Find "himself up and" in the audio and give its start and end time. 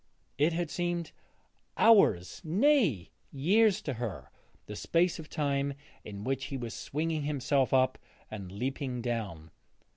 7.21-8.51